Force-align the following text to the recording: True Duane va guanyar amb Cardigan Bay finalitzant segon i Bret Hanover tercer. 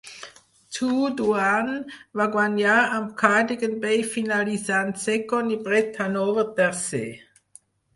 True 0.77 1.11
Duane 1.19 1.75
va 2.21 2.27
guanyar 2.37 2.79
amb 2.95 3.13
Cardigan 3.21 3.79
Bay 3.87 4.03
finalitzant 4.17 4.93
segon 5.07 5.57
i 5.59 5.63
Bret 5.71 6.05
Hanover 6.05 6.53
tercer. 6.63 7.09